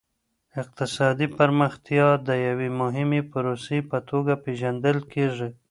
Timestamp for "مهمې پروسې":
2.81-3.77